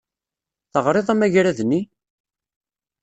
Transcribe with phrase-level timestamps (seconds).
[0.71, 1.81] Taɣriḍ amagrad-nni?